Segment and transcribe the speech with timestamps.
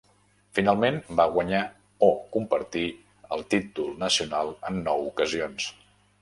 [0.59, 1.59] Finalment va guanyar
[2.07, 2.87] o compartir
[3.37, 5.71] el títol nacional en nou ocasions.